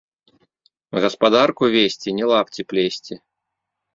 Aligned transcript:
Гаспадарку 1.03 1.63
весці‒ 1.75 2.09
не 2.19 2.25
лапці 2.31 2.61
плесці 2.73 3.15